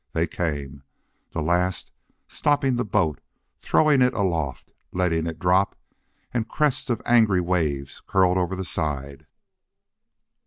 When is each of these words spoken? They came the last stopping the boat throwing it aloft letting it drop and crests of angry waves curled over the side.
They 0.13 0.25
came 0.25 0.81
the 1.29 1.43
last 1.43 1.91
stopping 2.27 2.75
the 2.75 2.83
boat 2.83 3.21
throwing 3.59 4.01
it 4.01 4.15
aloft 4.15 4.71
letting 4.91 5.27
it 5.27 5.37
drop 5.37 5.75
and 6.33 6.49
crests 6.49 6.89
of 6.89 7.03
angry 7.05 7.39
waves 7.39 8.01
curled 8.07 8.39
over 8.39 8.55
the 8.55 8.65
side. 8.65 9.27